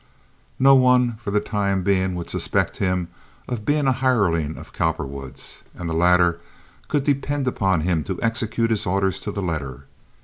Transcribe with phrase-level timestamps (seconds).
[0.57, 3.09] No one for the time being would suspect him
[3.47, 6.41] of being a hireling of Cowperwood's, and the latter
[6.87, 9.85] could depend on him to execute his orders to the letter.